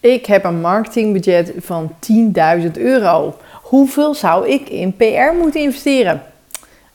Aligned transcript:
Ik 0.00 0.26
heb 0.26 0.44
een 0.44 0.60
marketingbudget 0.60 1.52
van 1.56 1.92
10.000 2.60 2.70
euro. 2.72 3.36
Hoeveel 3.62 4.14
zou 4.14 4.48
ik 4.48 4.68
in 4.68 4.96
PR 4.96 5.36
moeten 5.38 5.60
investeren? 5.60 6.22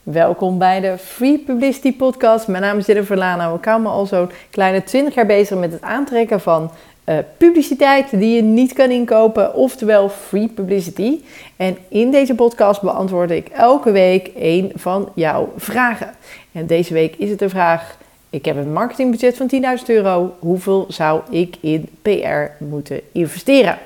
Welkom 0.04 0.58
bij 0.58 0.80
de 0.80 0.98
Free 0.98 1.40
Publicity 1.40 1.96
Podcast. 1.96 2.48
Mijn 2.48 2.64
naam 2.64 2.78
is 2.78 2.86
Jennifer. 2.86 3.18
Ik 3.56 3.66
hou 3.66 3.82
me 3.82 3.88
al 3.88 4.06
zo'n 4.06 4.30
kleine 4.50 4.84
20 4.84 5.16
jaar 5.16 5.26
bezig 5.26 5.58
met 5.58 5.72
het 5.72 5.82
aantrekken 5.82 6.42
van 6.42 6.72
uh, 7.06 7.18
publiciteit 7.38 8.10
die 8.20 8.36
je 8.36 8.42
niet 8.42 8.74
kan 8.74 8.92
inkopen, 8.92 9.56
oftewel 9.56 10.10
free 10.10 10.48
publicity. 10.48 11.20
En 11.56 11.78
in 11.88 12.12
deze 12.12 12.36
podcast 12.36 12.82
beantwoord 12.82 13.32
ik 13.32 13.48
elke 13.48 13.92
week 13.92 14.32
een 14.36 14.72
van 14.76 15.10
jouw 15.16 15.54
vragen. 15.58 16.14
En 16.52 16.68
deze 16.68 16.94
week 16.94 17.16
is 17.16 17.30
het 17.30 17.40
de 17.40 17.50
vraag: 17.50 17.98
ik 18.34 18.46
heb 18.46 18.56
een 18.56 18.74
marketingbudget 18.74 19.38
van 19.38 19.52
10.000 19.80 19.86
euro. 19.86 20.36
Hoeveel 20.40 20.86
zou 20.90 21.22
ik 21.30 21.56
in 21.62 21.90
PR 22.02 22.64
moeten 22.66 23.02
investeren? 23.12 23.78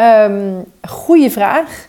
Um, 0.00 0.64
goeie 0.88 1.30
vraag. 1.30 1.86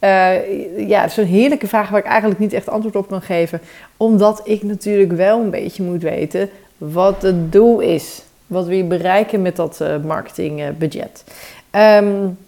Uh, 0.00 0.88
ja, 0.88 1.08
zo'n 1.08 1.24
heerlijke 1.24 1.66
vraag 1.66 1.88
waar 1.88 2.00
ik 2.00 2.06
eigenlijk 2.06 2.40
niet 2.40 2.52
echt 2.52 2.68
antwoord 2.68 2.96
op 2.96 3.08
kan 3.08 3.22
geven. 3.22 3.60
Omdat 3.96 4.40
ik 4.44 4.62
natuurlijk 4.62 5.12
wel 5.12 5.40
een 5.40 5.50
beetje 5.50 5.82
moet 5.82 6.02
weten 6.02 6.50
wat 6.78 7.22
het 7.22 7.52
doel 7.52 7.80
is. 7.80 8.22
Wat 8.46 8.66
je 8.68 8.84
bereiken 8.84 9.42
met 9.42 9.56
dat 9.56 9.78
uh, 9.82 9.96
marketingbudget? 10.04 11.24
Um, 11.70 12.38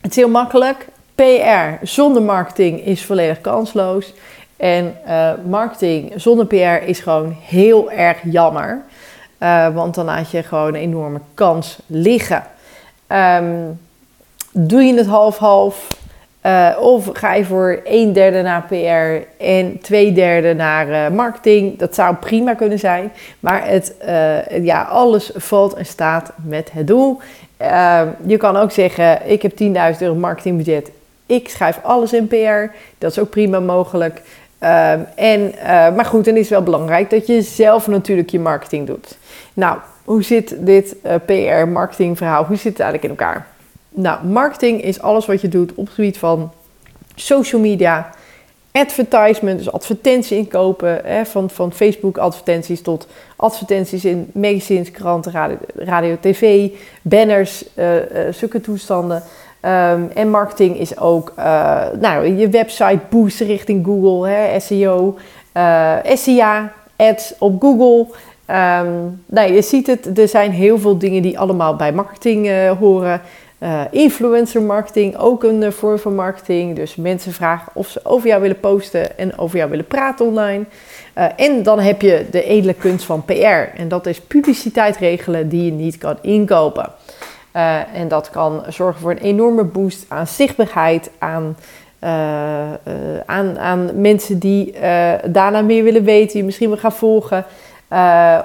het 0.00 0.10
is 0.10 0.16
heel 0.16 0.28
makkelijk. 0.28 0.86
PR 1.14 1.86
zonder 1.86 2.22
marketing 2.22 2.84
is 2.84 3.04
volledig 3.04 3.40
kansloos. 3.40 4.12
En 4.60 4.96
uh, 5.06 5.30
marketing 5.48 6.12
zonder 6.16 6.46
PR 6.46 6.88
is 6.88 7.00
gewoon 7.00 7.36
heel 7.40 7.90
erg 7.90 8.18
jammer. 8.24 8.82
Uh, 9.42 9.74
want 9.74 9.94
dan 9.94 10.04
laat 10.04 10.30
je 10.30 10.42
gewoon 10.42 10.66
een 10.66 10.80
enorme 10.80 11.20
kans 11.34 11.78
liggen. 11.86 12.42
Um, 13.08 13.80
doe 14.52 14.82
je 14.82 14.94
het 14.94 15.06
half-half? 15.06 15.98
Uh, 16.46 16.76
of 16.80 17.08
ga 17.12 17.34
je 17.34 17.44
voor 17.44 17.80
een 17.84 18.12
derde 18.12 18.42
naar 18.42 18.62
PR 18.62 19.42
en 19.42 19.78
twee 19.80 20.12
derde 20.12 20.54
naar 20.54 21.12
marketing? 21.12 21.78
Dat 21.78 21.94
zou 21.94 22.14
prima 22.14 22.54
kunnen 22.54 22.78
zijn. 22.78 23.12
Maar 23.40 23.66
het, 23.66 23.94
ja, 24.62 24.82
alles 24.82 25.30
valt 25.34 25.74
en 25.74 25.86
staat 25.86 26.32
met 26.36 26.72
het 26.72 26.86
doel. 26.86 27.20
Ehm, 27.56 28.08
je 28.26 28.36
kan 28.36 28.56
ook 28.56 28.70
zeggen: 28.70 29.30
Ik 29.30 29.42
heb 29.42 29.52
10.000 29.52 30.00
euro 30.00 30.14
marketingbudget. 30.14 30.90
Ik 31.26 31.48
schrijf 31.48 31.78
alles 31.82 32.12
in 32.12 32.26
PR. 32.26 32.74
Dat 32.98 33.10
is 33.10 33.18
ook 33.18 33.30
prima 33.30 33.60
mogelijk. 33.60 34.22
Um, 34.62 35.06
en, 35.14 35.40
uh, 35.40 35.62
maar 35.94 36.04
goed, 36.04 36.24
dan 36.24 36.34
is 36.34 36.40
het 36.40 36.50
wel 36.50 36.62
belangrijk 36.62 37.10
dat 37.10 37.26
je 37.26 37.42
zelf 37.42 37.86
natuurlijk 37.86 38.30
je 38.30 38.40
marketing 38.40 38.86
doet. 38.86 39.18
Nou, 39.54 39.78
hoe 40.04 40.22
zit 40.22 40.56
dit 40.58 40.96
eh, 41.02 41.14
PR-marketing 41.26 42.16
verhaal, 42.16 42.44
hoe 42.44 42.56
zit 42.56 42.72
het 42.72 42.80
eigenlijk 42.80 43.12
in 43.12 43.18
elkaar? 43.18 43.46
Nou, 43.88 44.26
marketing 44.26 44.82
is 44.82 45.00
alles 45.00 45.26
wat 45.26 45.40
je 45.40 45.48
doet 45.48 45.74
op 45.74 45.84
het 45.84 45.94
gebied 45.94 46.18
van 46.18 46.52
social 47.14 47.60
media, 47.60 48.10
advertisement, 48.72 49.58
dus 49.58 49.72
advertentie 49.72 50.36
inkopen, 50.36 51.00
hè, 51.04 51.26
van, 51.26 51.50
van 51.50 51.72
Facebook 51.72 52.18
advertenties 52.18 52.82
tot 52.82 53.06
advertenties 53.36 54.04
in 54.04 54.30
magazines, 54.34 54.90
kranten, 54.90 55.32
radio, 55.32 55.56
radio 55.74 56.16
tv, 56.20 56.68
banners, 57.02 57.64
uh, 57.74 57.94
zulke 58.30 58.60
toestanden. 58.60 59.22
Um, 59.64 60.10
en 60.14 60.30
marketing 60.30 60.78
is 60.78 60.98
ook 60.98 61.32
uh, 61.38 61.82
nou, 61.98 62.36
je 62.36 62.48
website 62.48 63.00
boosten 63.10 63.46
richting 63.46 63.84
Google, 63.84 64.28
hè, 64.28 64.60
SEO, 64.60 65.18
uh, 65.56 65.96
SEA, 66.04 66.72
ads 66.96 67.34
op 67.38 67.60
Google. 67.60 68.14
Um, 68.46 69.22
nou, 69.26 69.52
je 69.52 69.62
ziet 69.62 69.86
het, 69.86 70.18
er 70.18 70.28
zijn 70.28 70.50
heel 70.50 70.78
veel 70.78 70.98
dingen 70.98 71.22
die 71.22 71.38
allemaal 71.38 71.76
bij 71.76 71.92
marketing 71.92 72.46
uh, 72.46 72.70
horen. 72.70 73.20
influencer 73.90 74.62
marketing, 74.62 75.16
ook 75.16 75.44
een 75.44 75.72
vorm 75.72 75.98
van 75.98 76.14
marketing. 76.14 76.76
Dus 76.76 76.96
mensen 76.96 77.32
vragen 77.32 77.72
of 77.74 77.88
ze 77.88 78.00
over 78.02 78.28
jou 78.28 78.40
willen 78.40 78.60
posten 78.60 79.18
en 79.18 79.38
over 79.38 79.56
jou 79.56 79.70
willen 79.70 79.86
praten 79.86 80.26
online. 80.26 80.64
en 81.36 81.62
dan 81.62 81.78
heb 81.78 82.02
je 82.02 82.26
de 82.30 82.44
edele 82.44 82.74
kunst 82.74 83.04
van 83.04 83.24
PR. 83.24 83.76
En 83.76 83.88
dat 83.88 84.06
is 84.06 84.20
publiciteit 84.20 84.96
regelen 84.96 85.48
die 85.48 85.64
je 85.64 85.72
niet 85.72 85.98
kan 85.98 86.16
inkopen. 86.20 86.92
Uh, 87.56 87.94
en 87.94 88.08
dat 88.08 88.30
kan 88.30 88.62
zorgen 88.68 89.00
voor 89.00 89.10
een 89.10 89.18
enorme 89.18 89.64
boost 89.64 90.04
aan 90.08 90.26
zichtbaarheid, 90.26 91.10
aan, 91.18 91.56
uh, 92.04 92.10
uh, 92.10 92.94
aan, 93.26 93.58
aan 93.58 94.00
mensen 94.00 94.38
die 94.38 94.74
daarna 95.24 95.62
meer 95.62 95.84
willen 95.84 96.04
weten, 96.04 96.38
je 96.38 96.44
misschien 96.44 96.68
wel 96.68 96.78
gaan 96.78 96.92
volgen. 96.92 97.44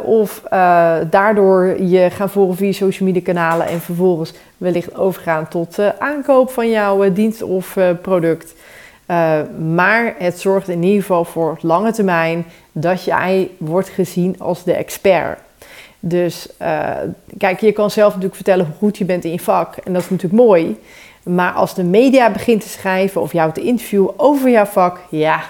of 0.01 0.43
daardoor 1.09 1.81
je 1.81 2.09
gaan 2.09 2.29
volgen 2.29 2.55
via 2.55 2.71
social 2.71 3.07
media 3.07 3.23
kanalen 3.23 3.67
en 3.67 3.79
vervolgens 3.81 4.33
wellicht 4.57 4.97
overgaan 4.97 5.47
tot 5.47 5.79
aankoop 5.99 6.49
van 6.49 6.69
jouw 6.69 7.13
dienst 7.13 7.41
of 7.41 7.77
product. 8.01 8.53
maar 9.73 10.15
het 10.17 10.39
zorgt 10.39 10.67
in 10.67 10.83
ieder 10.83 11.01
geval 11.01 11.25
voor 11.25 11.57
lange 11.61 11.91
termijn 11.91 12.45
dat 12.71 13.03
jij 13.03 13.49
wordt 13.57 13.89
gezien 13.89 14.35
als 14.39 14.63
de 14.63 14.73
expert. 14.73 15.39
Dus 16.07 16.47
uh, 16.61 16.89
kijk, 17.37 17.59
je 17.59 17.71
kan 17.71 17.91
zelf 17.91 18.07
natuurlijk 18.07 18.35
vertellen 18.35 18.65
hoe 18.65 18.75
goed 18.75 18.97
je 18.97 19.05
bent 19.05 19.23
in 19.23 19.31
je 19.31 19.39
vak. 19.39 19.75
En 19.75 19.93
dat 19.93 20.01
is 20.01 20.09
natuurlijk 20.09 20.43
mooi. 20.43 20.79
Maar 21.23 21.51
als 21.51 21.75
de 21.75 21.83
media 21.83 22.31
begint 22.31 22.61
te 22.61 22.69
schrijven 22.69 23.21
of 23.21 23.31
jou 23.31 23.51
te 23.51 23.61
interviewen 23.61 24.19
over 24.19 24.49
jouw 24.49 24.65
vak, 24.65 24.99
ja, 25.09 25.43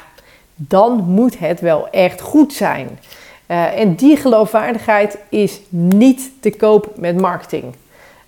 dan 0.55 1.03
moet 1.07 1.39
het 1.39 1.59
wel 1.59 1.89
echt 1.89 2.21
goed 2.21 2.53
zijn. 2.53 2.99
Uh, 3.47 3.79
en 3.79 3.95
die 3.95 4.17
geloofwaardigheid 4.17 5.17
is 5.29 5.59
niet 5.69 6.31
te 6.39 6.49
koop 6.49 6.91
met 6.97 7.21
marketing 7.21 7.75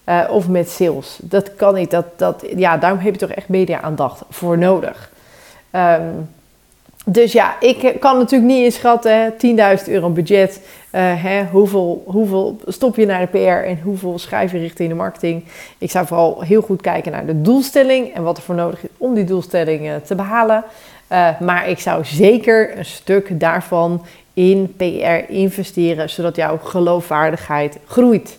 uh, 0.05 0.23
of 0.29 0.47
met 0.47 0.69
sales. 0.69 1.17
Dat 1.21 1.55
kan 1.55 1.73
niet. 1.73 1.91
Dat, 1.91 2.05
dat, 2.15 2.45
ja, 2.55 2.77
daarom 2.77 2.99
heb 2.99 3.13
je 3.13 3.19
toch 3.19 3.29
echt 3.29 3.49
media-aandacht 3.49 4.21
voor 4.29 4.57
nodig. 4.57 5.11
Um, 5.71 6.29
dus 7.09 7.31
ja, 7.31 7.59
ik 7.59 7.95
kan 7.99 8.17
natuurlijk 8.17 8.51
niet 8.51 8.63
inschatten, 8.63 9.33
10.000 9.33 9.37
euro 9.87 10.09
budget, 10.09 10.61
uh, 10.91 11.23
hè, 11.23 11.43
hoeveel, 11.43 12.03
hoeveel 12.05 12.59
stop 12.65 12.95
je 12.95 13.05
naar 13.05 13.19
de 13.19 13.37
PR 13.37 13.67
en 13.67 13.79
hoeveel 13.83 14.19
schrijf 14.19 14.51
je 14.51 14.57
richting 14.57 14.89
de 14.89 14.95
marketing. 14.95 15.43
Ik 15.77 15.91
zou 15.91 16.07
vooral 16.07 16.41
heel 16.41 16.61
goed 16.61 16.81
kijken 16.81 17.11
naar 17.11 17.25
de 17.25 17.41
doelstelling 17.41 18.13
en 18.13 18.23
wat 18.23 18.37
er 18.37 18.43
voor 18.43 18.55
nodig 18.55 18.83
is 18.83 18.89
om 18.97 19.13
die 19.13 19.23
doelstelling 19.23 19.85
uh, 19.85 19.95
te 19.95 20.15
behalen. 20.15 20.63
Uh, 21.11 21.39
maar 21.39 21.69
ik 21.69 21.79
zou 21.79 22.05
zeker 22.05 22.77
een 22.77 22.85
stuk 22.85 23.39
daarvan 23.39 24.05
in 24.33 24.73
PR 24.77 25.31
investeren, 25.31 26.09
zodat 26.09 26.35
jouw 26.35 26.57
geloofwaardigheid 26.57 27.77
groeit. 27.85 28.37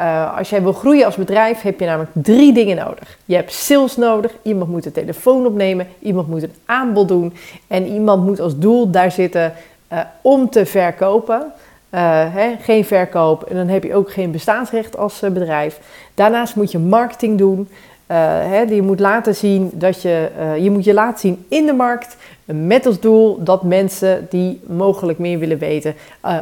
Uh, 0.00 0.36
als 0.38 0.50
jij 0.50 0.62
wil 0.62 0.72
groeien 0.72 1.04
als 1.04 1.16
bedrijf, 1.16 1.62
heb 1.62 1.80
je 1.80 1.86
namelijk 1.86 2.10
drie 2.14 2.52
dingen 2.52 2.76
nodig. 2.76 3.18
Je 3.24 3.34
hebt 3.34 3.52
sales 3.52 3.96
nodig, 3.96 4.32
iemand 4.42 4.70
moet 4.70 4.82
de 4.82 4.92
telefoon 4.92 5.46
opnemen, 5.46 5.86
iemand 5.98 6.28
moet 6.28 6.42
een 6.42 6.54
aanbod 6.64 7.08
doen 7.08 7.32
en 7.66 7.86
iemand 7.86 8.24
moet 8.24 8.40
als 8.40 8.58
doel 8.58 8.90
daar 8.90 9.12
zitten 9.12 9.52
uh, 9.92 9.98
om 10.20 10.50
te 10.50 10.66
verkopen. 10.66 11.52
Uh, 11.94 12.00
hè, 12.34 12.56
geen 12.60 12.84
verkoop 12.84 13.42
en 13.42 13.56
dan 13.56 13.68
heb 13.68 13.84
je 13.84 13.94
ook 13.94 14.12
geen 14.12 14.30
bestaansrecht 14.30 14.96
als 14.96 15.20
bedrijf. 15.20 15.80
Daarnaast 16.14 16.56
moet 16.56 16.70
je 16.70 16.78
marketing 16.78 17.38
doen. 17.38 17.68
Hè, 18.06 18.60
je 18.60 18.82
moet 18.82 19.00
laten 19.00 19.34
zien 19.34 19.70
dat 19.72 20.02
je, 20.02 20.28
je 20.60 20.70
moet 20.70 20.84
je 20.84 20.94
laten 20.94 21.18
zien 21.18 21.44
in 21.48 21.66
de 21.66 21.72
markt. 21.72 22.16
Met 22.44 22.86
als 22.86 23.00
doel 23.00 23.42
dat 23.44 23.62
mensen 23.62 24.26
die 24.30 24.60
mogelijk 24.66 25.18
meer 25.18 25.38
willen 25.38 25.58
weten, 25.58 25.94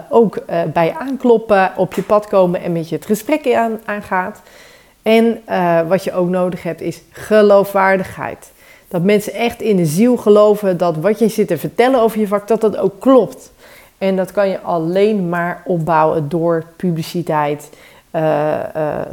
ook 0.09 0.37
uh, 0.37 0.63
bij 0.73 0.95
aankloppen, 0.99 1.73
op 1.77 1.95
je 1.95 2.03
pad 2.03 2.27
komen 2.27 2.63
en 2.63 2.73
met 2.73 2.89
je 2.89 2.95
het 2.95 3.07
gesprek 3.07 3.55
aan, 3.55 3.81
aangaat. 3.85 4.43
En 5.03 5.43
wat 5.89 6.05
je 6.05 6.13
ook 6.13 6.29
nodig 6.29 6.63
hebt 6.63 6.81
is 6.81 7.01
geloofwaardigheid. 7.11 8.51
Dat 8.89 9.03
mensen 9.03 9.33
echt 9.33 9.63
in 9.63 9.77
de 9.77 9.87
ziel 9.87 10.17
geloven 10.17 10.77
dat 10.77 10.97
wat 10.97 11.19
je 11.19 11.29
zit 11.29 11.49
te 11.49 11.59
vertellen 11.59 12.01
over 12.01 12.21
je 12.21 12.27
vak, 12.27 12.49
dat 12.49 12.61
dat 12.61 12.77
ook 12.77 13.01
klopt. 13.01 13.53
En 13.99 14.17
dat 14.17 14.33
kan 14.33 14.49
je 14.49 14.61
alleen 14.61 15.29
maar 15.29 15.63
opbouwen 15.65 16.29
door 16.29 16.65
publiciteit 16.77 17.71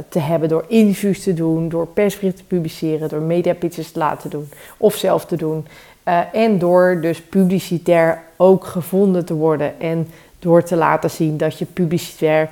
te 0.08 0.18
hebben, 0.18 0.48
door 0.48 0.64
interviews 0.68 1.22
te 1.22 1.34
doen, 1.34 1.68
door 1.68 1.86
persberichten 1.86 2.46
te 2.48 2.54
publiceren, 2.54 3.08
door 3.08 3.20
mediapitches 3.20 3.92
te 3.92 3.98
laten 3.98 4.30
doen 4.30 4.48
of 4.76 4.94
zelf 4.94 5.24
te 5.24 5.36
doen. 5.36 5.66
Uh, 6.08 6.20
en 6.32 6.58
door 6.58 6.98
dus 7.00 7.22
publicitair 7.22 8.22
ook 8.36 8.64
gevonden 8.64 9.24
te 9.24 9.34
worden. 9.34 9.80
En 9.80 10.08
door 10.38 10.62
te 10.62 10.76
laten 10.76 11.10
zien 11.10 11.36
dat 11.36 11.58
je 11.58 11.64
publicitair 11.64 12.48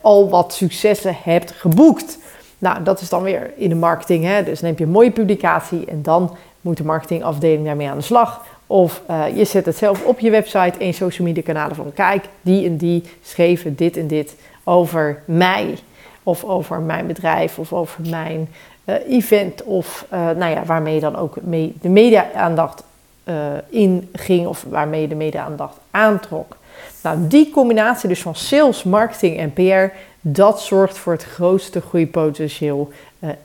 al 0.00 0.28
wat 0.28 0.52
successen 0.52 1.16
hebt 1.22 1.52
geboekt. 1.52 2.18
Nou, 2.58 2.82
dat 2.82 3.00
is 3.00 3.08
dan 3.08 3.22
weer 3.22 3.50
in 3.56 3.68
de 3.68 3.74
marketing. 3.74 4.24
Hè? 4.24 4.42
Dus 4.44 4.60
heb 4.60 4.78
je 4.78 4.84
een 4.84 4.90
mooie 4.90 5.10
publicatie 5.10 5.84
en 5.84 6.02
dan 6.02 6.36
moet 6.60 6.76
de 6.76 6.84
marketingafdeling 6.84 7.64
daarmee 7.64 7.88
aan 7.88 7.96
de 7.96 8.02
slag. 8.02 8.46
Of 8.70 9.02
uh, 9.10 9.36
je 9.36 9.44
zet 9.44 9.66
het 9.66 9.76
zelf 9.76 10.04
op 10.04 10.18
je 10.18 10.30
website 10.30 10.78
en 10.78 10.94
social 10.94 11.26
media 11.26 11.42
kanalen 11.42 11.76
van 11.76 11.92
kijk, 11.94 12.24
die 12.40 12.66
en 12.66 12.76
die 12.76 13.02
schreven 13.22 13.74
dit 13.74 13.96
en 13.96 14.06
dit 14.06 14.34
over 14.64 15.22
mij. 15.24 15.78
Of 16.22 16.44
over 16.44 16.80
mijn 16.80 17.06
bedrijf 17.06 17.58
of 17.58 17.72
over 17.72 18.08
mijn 18.08 18.48
uh, 18.84 18.94
event 19.08 19.62
of 19.62 20.06
uh, 20.12 20.18
nou 20.20 20.52
ja, 20.52 20.64
waarmee 20.64 21.00
dan 21.00 21.16
ook 21.16 21.36
mee 21.42 21.74
de 21.80 21.88
media-aandacht 21.88 22.82
uh, 23.24 23.34
in 23.68 24.08
ging 24.12 24.46
of 24.46 24.64
waarmee 24.68 25.08
de 25.08 25.14
media-aandacht 25.14 25.76
aantrok. 25.90 26.56
Nou, 27.02 27.18
die 27.20 27.50
combinatie 27.50 28.08
dus 28.08 28.22
van 28.22 28.34
sales, 28.34 28.82
marketing 28.82 29.38
en 29.38 29.52
PR, 29.52 29.94
Dat 30.20 30.60
zorgt 30.62 30.98
voor 30.98 31.12
het 31.12 31.24
grootste 31.24 31.80
groeipotentieel 31.80 32.92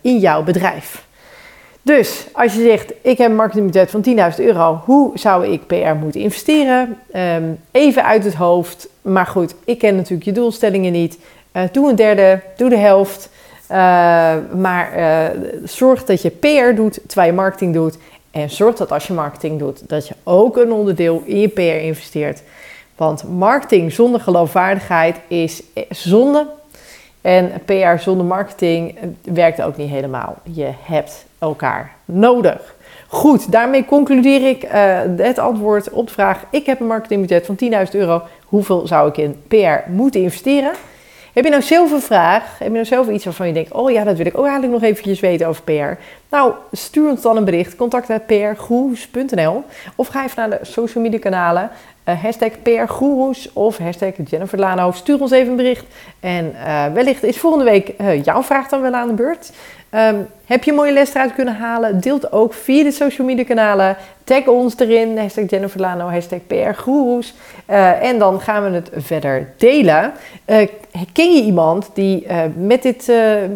in 0.02 0.20
jouw 0.20 0.44
bedrijf. 0.44 1.06
Dus 1.86 2.28
als 2.34 2.54
je 2.54 2.62
zegt, 2.62 2.94
ik 3.02 3.18
heb 3.18 3.30
een 3.30 3.36
marketingbudget 3.36 3.92
van 3.92 4.06
10.000 4.34 4.46
euro, 4.46 4.82
hoe 4.86 5.12
zou 5.18 5.48
ik 5.48 5.68
PR 5.68 5.96
moeten 6.00 6.22
investeren? 6.22 6.98
Um, 7.16 7.60
even 7.72 8.06
uit 8.06 8.24
het 8.24 8.34
hoofd, 8.34 8.88
maar 9.02 9.26
goed, 9.26 9.56
ik 9.66 9.80
ken 9.80 9.96
natuurlijk 9.96 10.24
je 10.24 10.32
doelstellingen 10.32 10.92
niet. 10.92 11.20
Uh, 11.54 11.64
doe 11.72 11.90
een 11.90 11.96
derde, 11.96 12.42
doe 12.58 12.70
de 12.70 12.78
helft. 12.78 13.30
Uh, 13.72 13.78
maar 14.56 14.92
zorg 15.64 16.06
dat 16.06 16.22
je 16.22 16.30
PR 16.30 16.76
doet 16.76 17.00
terwijl 17.08 17.30
je 17.30 17.36
marketing 17.36 17.74
doet. 17.74 17.98
En 18.32 18.50
zorg 18.50 18.76
dat 18.76 18.92
als 18.92 19.08
je 19.08 19.14
marketing 19.14 19.60
doet, 19.60 19.90
dat 19.90 20.08
je 20.08 20.16
ook 20.24 20.58
een 20.58 20.72
onderdeel 20.72 21.24
in 21.26 21.40
je 21.40 21.48
PR 21.48 21.62
investeert. 21.62 22.42
Want 22.96 23.24
marketing 23.30 23.92
zonder 23.92 24.20
geloofwaardigheid 24.20 25.16
is 25.28 25.64
zonde. 25.90 26.48
En 27.24 27.52
PR 27.66 27.98
zonder 28.00 28.26
marketing 28.26 28.98
werkt 29.22 29.62
ook 29.62 29.78
niet 29.78 29.90
helemaal. 29.90 30.36
Je 30.44 30.70
hebt 30.82 31.26
elkaar 31.40 31.92
nodig. 32.06 32.76
Goed, 33.08 33.52
daarmee 33.52 33.86
concludeer 33.86 34.50
ik 34.50 34.64
uh, 34.64 34.72
het 35.18 35.40
antwoord 35.40 35.90
op 35.90 36.08
de 36.08 36.14
vraag: 36.14 36.44
ik 36.50 36.66
heb 36.66 36.80
een 36.80 36.88
marketingbudget 36.88 37.46
van 37.46 37.58
10.000 37.86 37.92
euro. 37.92 38.22
Hoeveel 38.46 38.88
zou 38.88 39.10
ik 39.10 39.18
in 39.18 39.42
PR 39.48 39.90
moeten 39.90 40.22
investeren? 40.22 40.72
Heb 41.34 41.44
je 41.44 41.50
nou 41.50 41.62
zelf 41.62 41.92
een 41.92 42.02
vraag? 42.02 42.58
Heb 42.60 42.68
je 42.68 42.74
nou 42.74 42.86
zelf 42.86 43.10
iets 43.10 43.26
waarvan 43.26 43.48
je 43.48 43.54
denkt: 43.54 43.72
oh 43.72 43.92
ja, 43.92 44.04
dat 44.04 44.18
wil 44.18 44.26
ik 44.26 44.38
ook 44.38 44.46
eigenlijk 44.46 44.74
nog 44.74 44.84
eventjes 44.84 45.20
weten 45.20 45.48
over 45.48 45.64
PR? 45.64 46.02
Nou, 46.30 46.54
stuur 46.72 47.10
ons 47.10 47.22
dan 47.22 47.38
een 47.38 47.46
bericht. 47.46 47.76
Contact.prgoes.nl 47.76 49.64
Of 49.96 50.08
ga 50.08 50.24
even 50.24 50.50
naar 50.50 50.60
de 50.60 50.66
social 50.66 51.04
media 51.04 51.20
kanalen. 51.20 51.70
Uh, 52.10 52.22
hashtag 52.22 52.52
PRGoeroes 52.64 53.50
of 53.54 53.78
hashtag 53.78 54.14
Jennifer 54.30 54.60
Lano. 54.60 54.92
Stuur 54.92 55.22
ons 55.22 55.32
even 55.32 55.50
een 55.50 55.56
bericht. 55.56 55.86
En 56.20 56.56
uh, 56.56 56.86
wellicht 56.94 57.24
is 57.24 57.38
volgende 57.38 57.66
week 57.66 57.94
uh, 58.02 58.24
jouw 58.24 58.44
vraag 58.44 58.68
dan 58.68 58.82
wel 58.82 58.94
aan 58.94 59.08
de 59.08 59.14
beurt. 59.14 59.52
Um, 59.96 60.28
heb 60.46 60.64
je 60.64 60.72
een 60.72 60.78
mooie 60.78 60.94
les 60.94 61.14
eruit 61.14 61.34
kunnen 61.34 61.56
halen? 61.56 62.00
Deel 62.00 62.16
het 62.16 62.32
ook 62.32 62.54
via 62.54 62.84
de 62.84 62.92
social 62.92 63.28
media 63.28 63.44
kanalen. 63.44 63.98
Tag 64.24 64.48
ons 64.48 64.80
erin. 64.80 65.18
Hashtag 65.18 65.50
Jennifer 65.50 65.80
Lano, 65.80 66.10
hashtag 66.10 66.40
PRGoeroes. 66.48 67.34
en 68.02 68.20
dan 68.20 68.42
gaan 68.42 68.64
we 68.64 68.70
het 68.70 68.90
verder 68.94 69.54
delen. 69.58 70.14
ken 71.14 71.34
je 71.34 71.42
iemand 71.42 71.90
die 71.94 72.28
met, 72.56 72.82
dit, 72.82 73.06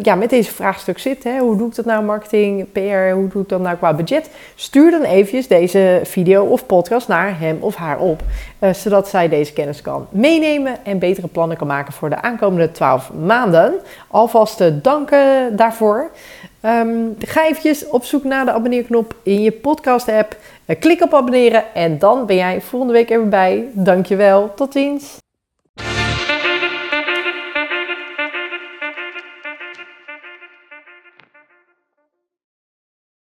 ja, 0.02 0.16
met 0.16 0.30
deze 0.30 0.52
vraagstuk 0.52 1.00
zit? 1.00 1.24
Hè? 1.24 1.40
Hoe 1.40 1.58
doe 1.58 1.68
ik 1.68 1.76
dat 1.76 1.86
nou 1.86 2.04
marketing, 2.04 2.72
PR? 2.72 3.12
Hoe 3.14 3.28
doe 3.28 3.42
ik 3.42 3.50
dat 3.50 3.62
nou 3.62 3.78
qua 3.78 3.94
budget? 3.94 4.30
Stuur 4.56 4.92
dan 4.92 5.04
eventjes 5.04 5.48
deze 5.48 6.02
video 6.04 6.44
of 6.44 6.66
podcast 6.66 7.08
naar 7.08 7.40
hem 7.40 7.58
of 7.60 7.76
haar 7.76 8.00
op. 8.00 8.24
Uh, 8.60 8.74
zodat 8.74 9.07
zij 9.07 9.30
deze 9.30 9.54
kennis 9.54 9.81
kan 9.81 10.07
meenemen 10.10 10.86
en 10.86 11.00
betere 11.00 11.28
plannen 11.28 11.57
kan 11.57 11.68
maken 11.68 11.94
voor 11.94 12.10
de 12.10 12.22
aankomende 12.22 12.72
12 12.72 13.12
maanden. 13.13 13.74
Alvast 14.07 14.57
te 14.57 14.81
danken 14.81 15.56
daarvoor. 15.56 16.12
Um, 16.62 17.16
ga 17.19 17.45
eventjes 17.48 17.88
op 17.88 18.04
zoek 18.04 18.24
naar 18.24 18.45
de 18.45 18.51
abonneerknop 18.51 19.16
in 19.24 19.42
je 19.42 19.51
podcast 19.51 20.10
app. 20.10 20.38
Uh, 20.66 20.75
klik 20.80 21.01
op 21.01 21.13
abonneren 21.13 21.74
en 21.74 22.00
dan 22.00 22.25
ben 22.25 22.36
jij 22.36 22.62
volgende 22.62 22.94
week 22.94 23.12
er 23.12 23.19
weer 23.19 23.30
bij. 23.30 23.68
Dankjewel, 23.74 24.54
tot 24.54 24.74
ziens. 24.74 25.18